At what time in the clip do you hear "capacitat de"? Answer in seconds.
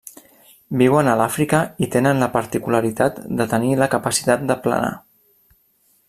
3.95-4.57